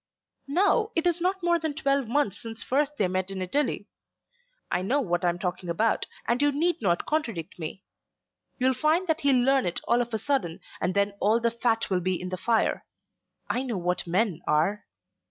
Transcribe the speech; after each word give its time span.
"No, 0.47 0.91
it 0.95 1.05
is 1.05 1.21
not 1.21 1.43
more 1.43 1.59
than 1.59 1.75
twelve 1.75 2.07
months 2.07 2.39
since 2.41 2.63
first 2.63 2.97
they 2.97 3.07
met 3.07 3.29
in 3.29 3.39
Italy. 3.39 3.87
I 4.71 4.81
know 4.81 4.99
what 4.99 5.23
I 5.23 5.29
am 5.29 5.37
talking 5.37 5.69
about, 5.69 6.07
and 6.27 6.41
you 6.41 6.51
need 6.51 6.81
not 6.81 7.05
contradict 7.05 7.59
me. 7.59 7.83
You'll 8.57 8.73
find 8.73 9.05
that 9.07 9.21
he'll 9.21 9.35
learn 9.45 9.67
it 9.67 9.79
of 9.87 10.11
a 10.11 10.17
sudden, 10.17 10.59
and 10.81 10.95
then 10.95 11.13
all 11.19 11.39
the 11.39 11.51
fat 11.51 11.91
will 11.91 12.01
be 12.01 12.19
in 12.19 12.29
the 12.29 12.37
fire. 12.37 12.83
I 13.47 13.61
know 13.61 13.77
what 13.77 14.07
men 14.07 14.41
are." 14.47 14.87